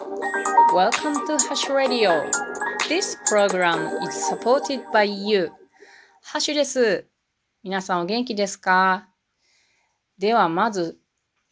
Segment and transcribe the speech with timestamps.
[0.00, 2.24] Welcome to Hash Radio.
[2.88, 5.52] This program is supported by you.
[6.22, 7.06] ハッシュです。
[7.62, 9.08] 皆さんお元気ですか？
[10.18, 10.98] ではまず、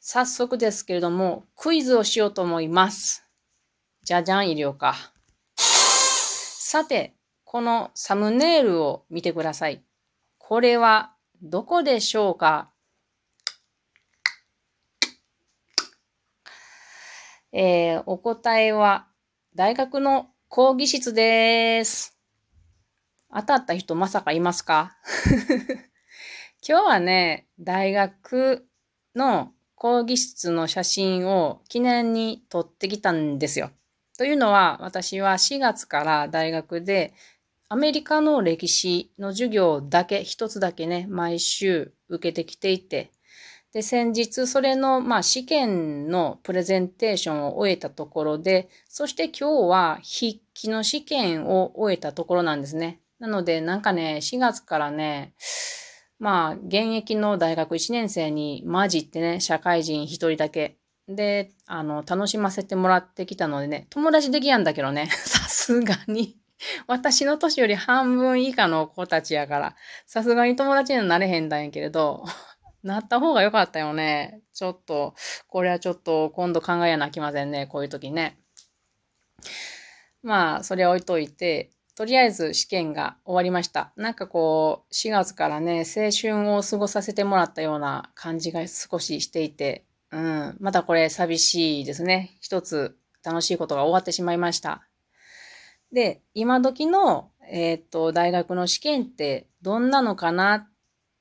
[0.00, 3.22] 早速ですけれども、クイズをしようと思います。
[4.02, 4.94] じゃじゃん、医療か。
[5.56, 9.84] さて、このサムネイルを見てください。
[10.38, 11.12] これは
[11.42, 12.70] どこでしょうか？
[17.60, 19.08] えー、お答えは
[19.56, 22.16] 大学の講義室です。
[23.34, 24.96] 当たった人まさかいますか？
[26.64, 28.64] 今日はね、大学
[29.16, 33.72] の講義室の写真を記念に撮ってきたんですよ。
[34.16, 37.12] というのは、私は4月から大学で
[37.68, 43.10] アメリカの歴史の授業だけ、一つだけね、毎週受けてきていて、
[43.72, 53.00] で、先日それの、まあ、試験のプレゼンテーションを終えたところで、そして今日は筆記の試験を終えたところなんですね。
[53.18, 55.34] なので、なんかね、4月からね、
[56.18, 60.78] まあ、現役の大学1年生に混じってね、社会人一人だけ。
[61.06, 66.36] で、あの、楽しませてもらってきたのでね、友達できやんだけどね、 さすがに
[66.86, 69.76] 私の年より半分以下の子たちやから、
[70.06, 72.24] さすがに友達にはなれへんだんやけれど、
[72.82, 74.40] なった方が良かったよね。
[74.54, 75.14] ちょっと、
[75.48, 77.66] これはちょっと今度考えなきませんね。
[77.66, 78.38] こういう時ね。
[80.22, 83.92] まあ、それは置いといて、とりあえず試験が終わりました。
[83.96, 92.36] なんかこう、4月からね、青春を過ごさせてもらったような感じが少ししていて、うん、またこれ寂しいですね。
[92.40, 94.86] 一つ楽しいことが終わってしまいました。
[95.92, 100.68] で、今時の、えっ、と、大学の試験ってどんなのかなっ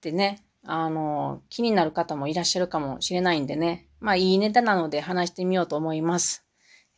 [0.00, 3.88] てね、あの、気になる方もいらっしゃるかもしれないんでね。
[4.00, 6.44] まあ、いいネタなので話してみようと思います。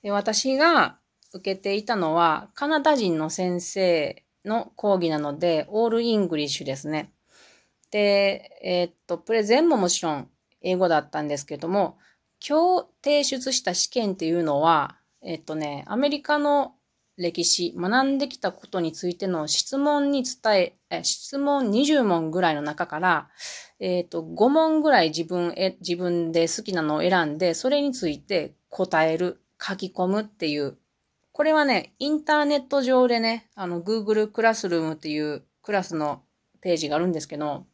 [0.02, 0.98] で私が
[1.32, 7.12] 受けていたのは、カナダ人の先生の講義なので、オール English ですね。
[7.90, 10.28] で、えー、っと、プレゼンももちろん
[10.62, 11.98] 英語だったんですけども、
[12.46, 16.74] 今日提出した試験っていうのは、えっとね、アメリカの
[17.22, 23.30] 歴史、学んできたことについての質問に伝え、質問20問ぐらいの中から、
[23.80, 30.76] えっ、ー、と、5問ぐらい自分、え、自分で好きなのを選んで、それについて答える、書き込むっていう。
[31.32, 36.22] これはね、インターネット上でね、あの、Google クラスルームっていうクラスの
[36.60, 37.64] ページがあるんですけど、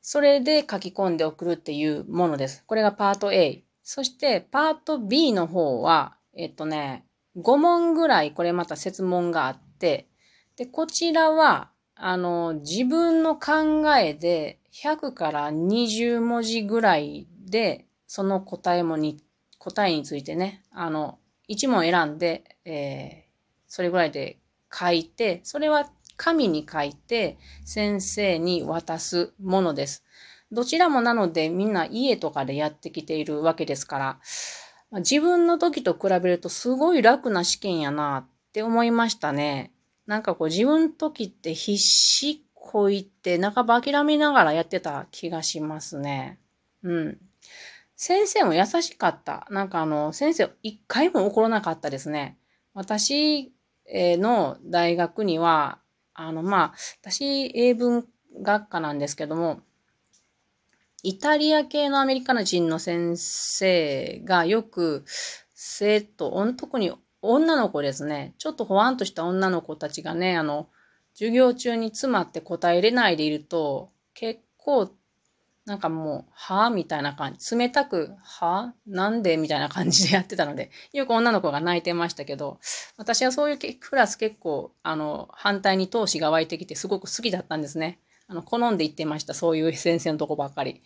[0.00, 2.64] それで書き込んで送るっていうものです。
[2.66, 3.64] これがパート A。
[3.82, 7.04] そしてパート B の方は、えっとね、
[7.36, 10.08] 5問ぐらいこれまた設問があって、
[10.56, 19.22] で、こちらは、あの、自分の考えで100から20文字ぐらいで、その答えもに、
[19.58, 21.18] 答えについてね、あの、
[21.48, 23.28] 1問選んで、えー、
[23.66, 24.38] それぐらいで
[24.72, 30.04] 書いて、それは紙に書いて先生に渡すものです。
[30.50, 34.20] どちらもなのでみんな家とかでやってきているわけですから、
[34.92, 39.72] 自分の時と比べるとすごい楽な試験やなって思いましたね。
[40.06, 46.38] なんかこう自分の時って必死こいて半ば諦めながらやってた気がしますね。
[46.82, 47.18] うん。
[47.96, 49.46] 先生も優しかった。
[49.50, 52.38] なんかあの、先生一回も怒らなかったですね。
[52.74, 53.52] 私
[53.92, 55.80] の大学には、
[56.14, 58.06] あの、まあ、私英文
[58.40, 59.60] 学科なんですけども、
[61.02, 65.04] イタリア系のアメリカの人の先生がよく
[65.54, 66.92] 生徒、特に
[67.22, 70.68] 女の子ですね、ちょっとほわんとした女の子たちがね、あの、
[71.14, 74.90] 授業中に詰まって答えれないでいると、結構、
[75.66, 77.56] なんかもう、はぁみたいな感じ。
[77.56, 82.58] 冷たく、はぁなんでみたいな感じでやってたので、よく女の子が泣いてましたけど、
[82.96, 87.98] 私はそういうクラス結構、あの、反対に闘志が湧いてきてすごく好きだったんですね。
[88.28, 89.34] あの、好んで行ってました。
[89.34, 90.82] そういう先生のとこばっかり。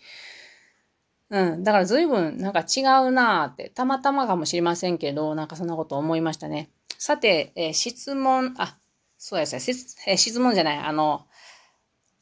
[1.30, 1.64] うん。
[1.64, 6.70] だから随分なんか違うなーって、たまたまかもしれませんけど、なんかそんなこと思いましたね。
[6.98, 8.78] さて、えー、質問、あ、
[9.18, 9.76] そうですね。
[10.06, 10.78] えー、質問じゃない。
[10.78, 11.26] あの、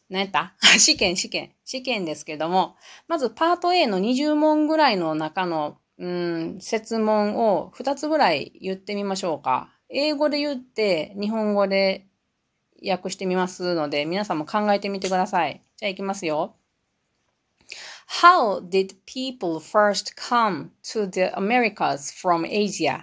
[0.08, 0.55] 何やった？
[0.78, 1.52] 試験、試験。
[1.64, 2.76] 試験ですけども、
[3.08, 9.70] まずパート A の20問ぐらいの中の、うん、説問を2つぐらい言ってみましょうか。
[9.88, 12.06] 英語で言って、日本語で
[12.84, 15.62] 訳してみますので、皆さんも考えてみてください。
[15.76, 16.54] じゃあ行きますよ。
[18.22, 23.02] How did people first come to the Americas from Asia?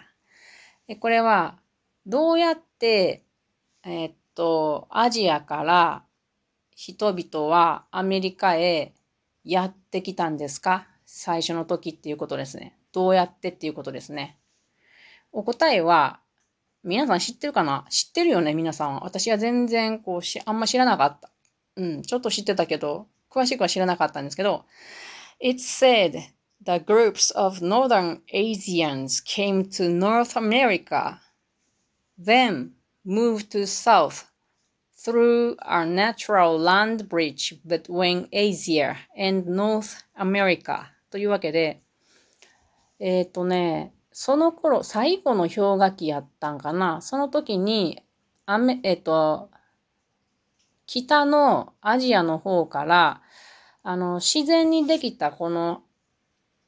[1.00, 1.59] これは、
[2.06, 3.24] どうやって、
[3.83, 6.03] え、っと、アジアから
[6.75, 8.94] 人々はアメリカへ
[9.44, 10.88] やってきたんですか？
[11.06, 12.77] 最初の時っていうことですね。
[12.91, 14.38] どうやってっていうことですね。
[15.31, 16.19] お答えは、
[16.88, 19.00] 皆さん知ってるかな知ってるよね、皆さん。
[19.01, 21.30] 私は全然、こうし、あんま知らなかった。
[21.75, 24.63] うん、ちょっと知ってたけど、詳しくは知らなかったんですけど、
[25.42, 26.13] It said
[26.63, 31.19] the groups of northern Asians came to North America,
[32.18, 32.69] then
[33.06, 34.28] moved to south
[34.98, 41.81] through a natural land bridge between Asia and North America というわけで、
[43.00, 47.02] えっ、ー、とね、その頃、最後の氷河期やったんかな。
[47.02, 48.02] その時に、
[48.48, 49.52] アメ、えっ、と、
[50.88, 53.22] 北のアジアの方から、
[53.84, 55.84] あの、自然にできたこの、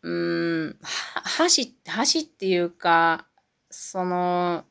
[0.04, 0.80] うーん、
[1.40, 1.72] 橋、
[2.14, 3.26] 橋っていうか、
[3.72, 4.64] その、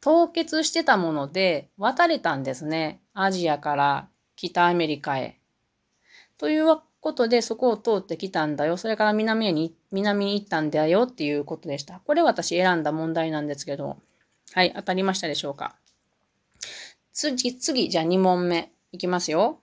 [0.00, 3.00] 凍結してたもので渡れたんですね。
[3.12, 5.40] アジアから北アメリカへ。
[6.38, 8.76] というわことで、そこを通ってきたんだよ。
[8.76, 12.00] それから南へに、南に行ったんだよっていうことでした。
[12.04, 13.98] これ私選んだ問題なんですけど。
[14.52, 15.76] はい、当たりましたでしょうか。
[17.12, 18.72] 次、次、じゃあ2問目。
[18.92, 19.60] いきますよ。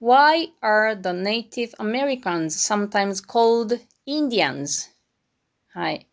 [0.00, 4.90] Why are the Native Americans sometimes called Indians?
[5.68, 6.08] はい。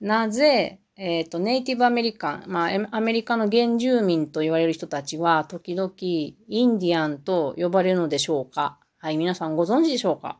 [0.00, 6.34] なぜ、えっ、ー、と、ネイティブアメリカン、まあ、アメリカの原住民と言われる人たちは、時々、イ
[6.66, 10.38] ンディアンと呼ばれるのでしょうかはい、皆さんご存知でしょうか？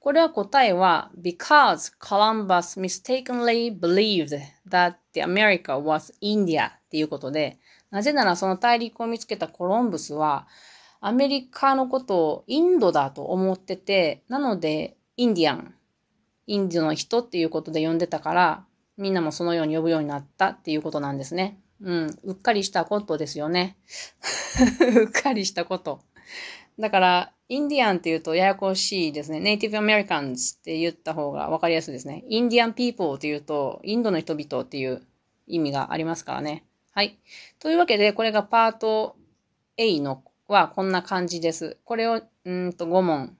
[0.00, 4.36] これは答えは、because Columbus mistakenly believed
[4.68, 7.60] that the America was India っていうことで、
[7.92, 10.48] なぜならその大陸を見つけたコロンブスは、
[11.00, 15.76] アメリカのことをインドだと思ってて、なので、インディアン、
[16.48, 18.64] インドの人っていうことで呼んでたから、
[18.96, 21.60] みんなもそのように呼ぶようになったっていうことなんですね。
[21.80, 22.18] うん。
[22.24, 23.76] うっかりしたことですよね。
[25.02, 26.00] うっかりしたこと。
[26.78, 29.38] だから、インディアンって言うとややこしいですね。
[29.38, 32.24] ネイティブアメリカンズって言った方がわかりやすいですね。
[32.28, 35.02] インディアンピーポーって言うと、インドの人々っていう
[35.46, 36.64] 意味がありますからね。
[36.92, 37.18] はい。
[37.60, 39.16] というわけで、これがパート
[39.76, 41.78] A のはこんな感じです。
[41.84, 43.36] これをうんと5問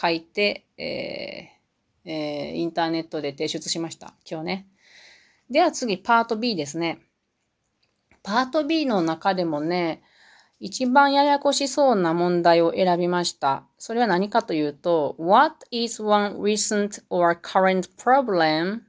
[0.00, 4.14] 書いて、えーえー、インターネットで提出しました。
[4.30, 4.66] 今日ね。
[5.50, 7.00] では次、パート B ですね。
[8.22, 10.02] パート B の中でもね、
[10.62, 13.64] 一番ややこしそうな問題を選びました。
[13.78, 18.82] それは何かというと、What is one recent or current problem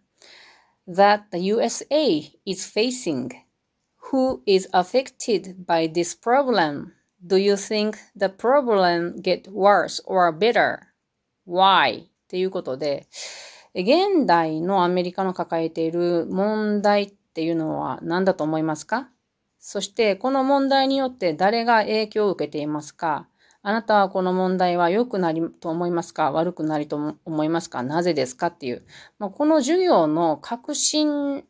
[0.85, 3.29] that the USA is facing?
[4.12, 6.88] Who is affected by this problem?
[7.25, 10.79] Do you think the problem get worse or better?
[11.47, 12.01] Why?
[12.01, 13.07] っていうことで、
[13.73, 19.09] 現代のアメリカの抱えている問題っていうのは何だと思いますか
[19.62, 23.28] そしてこの問題によって誰が影響を受けていますか？
[23.62, 26.31] あなたはこの問題は良くなりと思いますか？
[26.31, 27.84] 悪くなりと思いますか？
[27.84, 28.84] なぜですかっていう、
[29.19, 31.44] まあ、この授業の核心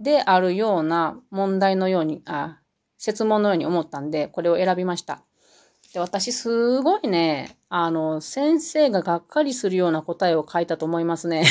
[0.00, 2.58] であるような問題のように、あ、
[2.98, 5.22] 説問のように思ったんで、これを選びました。
[5.92, 11.44] で、私すごいね、あの、先生ががっかりするような答えを書いたと思いますね。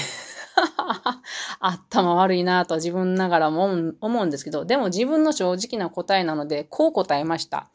[1.66, 7.70] 頭悪いなと自分ながらも思うんですけど、でも自分の正直な答えなので、こう答えました。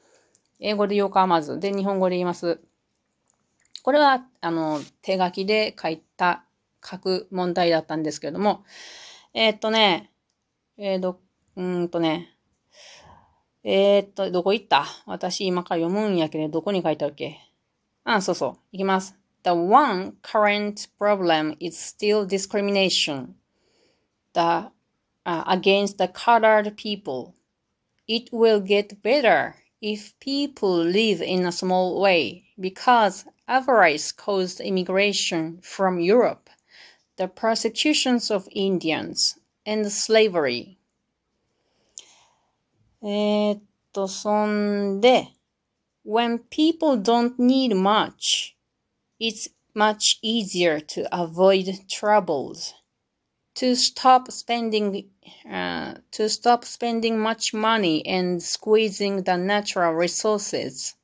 [0.61, 1.59] 英語で言おうか、まず。
[1.59, 2.61] で、日本語で言います。
[3.83, 6.45] これは、あの、手書きで書いた、
[6.85, 8.65] 書く問題だったんですけれども、
[9.33, 10.11] えー、っとね、
[10.77, 11.21] えー、ど、
[11.57, 12.35] うんとね、
[13.65, 14.85] えー、っと、どこ行った？
[15.07, 17.39] 私今から読むんやけど、どこに書いてあるっけ？
[18.05, 18.55] あ、そうそう。
[18.73, 19.17] いきます。
[19.45, 23.29] The one current problem is still discrimination
[24.34, 24.72] the,
[25.26, 27.34] uh, against the colored people.
[28.08, 35.60] It will get better if people live in a small way because avarice caused immigration
[35.62, 36.50] from Europe,
[37.18, 40.78] the persecutions of Indians, and slavery.
[43.06, 43.60] えっ
[43.92, 45.28] と、そんで、
[46.06, 48.56] when people don't need much,
[49.20, 52.74] it's much easier to avoid troubles.
[53.59, 55.11] To stop spending,
[55.51, 60.95] uh, to stop spending much money and squeezing the natural resources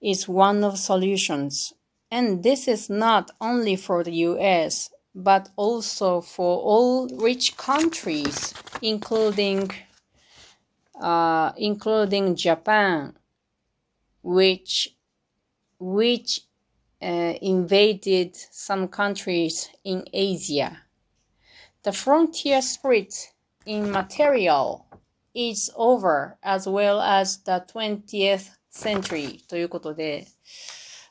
[0.00, 1.74] is one of solutions.
[2.10, 9.70] And this is not only for the US, but also for all rich countries, including
[10.98, 13.18] uh, including Japan,
[14.22, 14.96] which
[15.78, 16.40] which
[17.02, 20.85] uh, invaded some countries in Asia.
[21.86, 23.14] The frontier split
[23.64, 24.86] in material
[25.32, 30.26] is over as well as the 20th century ということで、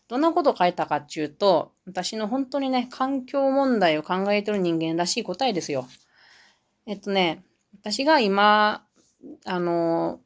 [0.09, 5.87] どんなこと書いたかっていうと、私の本当にね、環境問題を考えてる人間らしい答えですよ。
[6.85, 7.45] えっとね、
[7.79, 8.85] 私が今、
[9.45, 10.19] あの、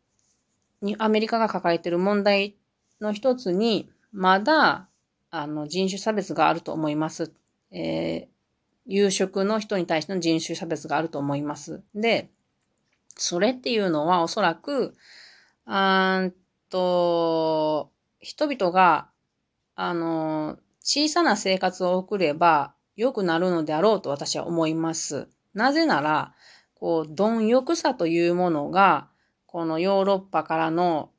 [0.98, 2.56] アメリカが抱えてる問題
[3.00, 4.90] の一つに、まだ、
[5.30, 7.32] あの、人種差別があると思います。
[7.70, 8.39] えー、
[8.92, 11.84] 有色の人に対しての人種差別があると思います。
[11.94, 12.32] で、
[13.16, 14.96] それっていうのはおそらく、
[15.66, 16.34] あん
[16.70, 19.10] と、人々が、
[19.76, 25.30] あの、小さな生活を送れば良くなるのであろうと私は思います。
[25.54, 26.34] なぜなら、
[26.74, 29.08] こう、貪欲さというものが、
[29.46, 31.12] このヨーロッパからの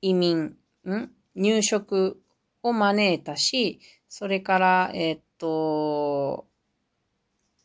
[0.00, 0.56] 移民、
[0.86, 1.10] ん？
[1.34, 2.18] 入植
[2.62, 6.47] を招いたし、それから、えっと、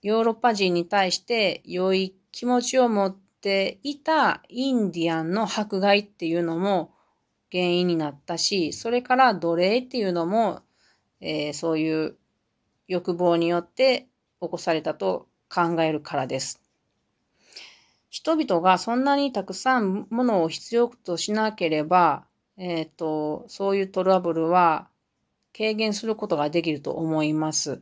[0.03, 6.93] ヨーロッパ人に対して良い気持ちを持っていたインディアンの迫害っていうのも
[7.51, 10.61] 原因になったし、それから奴隷っていうのも、
[11.21, 12.17] えー、そういう
[12.87, 14.07] 欲望によって
[14.41, 16.61] 起こされたと考えるからです。
[18.09, 22.25] 人々がそんなにたくさんものを必要としなければ、
[22.57, 24.87] えっ、ー、と、そういうトラブルは
[25.55, 27.81] 軽減することができると思います。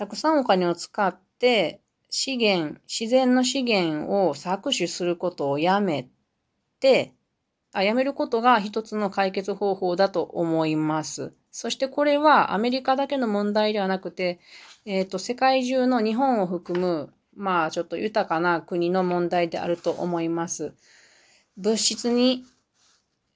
[0.00, 6.08] たくさんお金を使って資源、自然の資源を搾取することをやめ
[6.80, 7.12] て、
[7.74, 11.34] あやめることが一つの解決方法だと思います。
[11.50, 14.40] そしてこれはアメリカだけの問題ではなくて、
[14.86, 20.72] えっ、ー、と、世界中の日本を含むまあちょっと豊かな国の問題であると思います。
[21.58, 22.46] 物質に、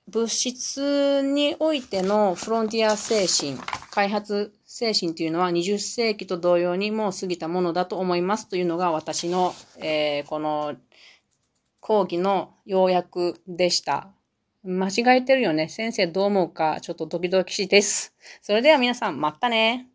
[0.09, 3.59] 物質においてのフロンティア精神、
[3.95, 10.75] 開発精神というのは20世紀と同様にもう過ぎたものだと思いますというのが私の、えー、この
[11.79, 14.09] 講義の要約でした。
[14.65, 15.69] 間違えてるよね。
[15.69, 18.13] 先生どう思うかちょっとドキドキしです。
[18.43, 19.87] それでは皆さん、またね。